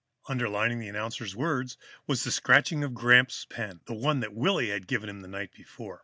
[0.27, 5.07] Underlining the announcer's words was the scratching of Gramps' pen, the one Willy had given
[5.07, 5.99] him the night before.